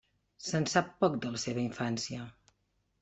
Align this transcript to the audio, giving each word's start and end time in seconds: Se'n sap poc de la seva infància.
Se'n 0.45 0.63
sap 0.71 0.89
poc 1.05 1.19
de 1.25 1.31
la 1.35 1.43
seva 1.43 1.63
infància. 1.67 2.25